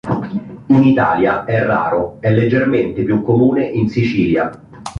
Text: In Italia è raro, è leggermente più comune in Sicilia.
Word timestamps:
In 0.65 0.81
Italia 0.83 1.45
è 1.45 1.63
raro, 1.63 2.17
è 2.21 2.31
leggermente 2.31 3.03
più 3.03 3.21
comune 3.21 3.67
in 3.67 3.87
Sicilia. 3.87 4.49